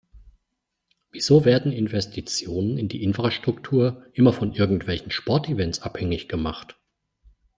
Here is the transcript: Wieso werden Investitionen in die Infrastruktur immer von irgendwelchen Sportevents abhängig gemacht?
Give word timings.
Wieso 1.11 1.45
werden 1.45 1.71
Investitionen 1.71 2.79
in 2.79 2.89
die 2.89 3.03
Infrastruktur 3.03 4.03
immer 4.13 4.33
von 4.33 4.51
irgendwelchen 4.51 5.11
Sportevents 5.11 5.83
abhängig 5.83 6.27
gemacht? 6.27 6.75